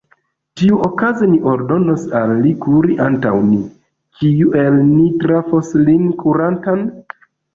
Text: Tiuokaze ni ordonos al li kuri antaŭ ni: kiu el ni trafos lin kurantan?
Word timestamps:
Tiuokaze 0.59 1.27
ni 1.31 1.35
ordonos 1.51 2.05
al 2.19 2.33
li 2.45 2.53
kuri 2.63 2.95
antaŭ 3.09 3.35
ni: 3.51 3.59
kiu 4.21 4.55
el 4.63 4.81
ni 4.89 5.05
trafos 5.25 5.69
lin 5.89 6.09
kurantan? 6.25 6.83